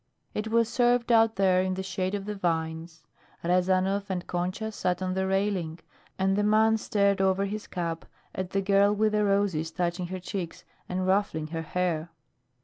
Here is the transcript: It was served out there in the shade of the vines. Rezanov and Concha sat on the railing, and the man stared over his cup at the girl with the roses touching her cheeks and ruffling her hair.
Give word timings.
It 0.33 0.47
was 0.47 0.67
served 0.67 1.11
out 1.11 1.35
there 1.35 1.61
in 1.61 1.75
the 1.75 1.83
shade 1.83 2.15
of 2.15 2.25
the 2.25 2.33
vines. 2.33 3.03
Rezanov 3.43 4.05
and 4.09 4.25
Concha 4.25 4.71
sat 4.71 4.99
on 4.99 5.13
the 5.13 5.27
railing, 5.27 5.77
and 6.17 6.35
the 6.35 6.41
man 6.43 6.77
stared 6.77 7.21
over 7.21 7.45
his 7.45 7.67
cup 7.67 8.07
at 8.33 8.49
the 8.49 8.63
girl 8.63 8.95
with 8.95 9.11
the 9.11 9.23
roses 9.23 9.69
touching 9.69 10.07
her 10.07 10.19
cheeks 10.19 10.63
and 10.89 11.05
ruffling 11.05 11.49
her 11.49 11.61
hair. 11.61 12.09